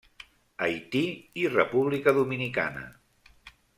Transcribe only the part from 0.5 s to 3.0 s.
Haití i República Dominicana.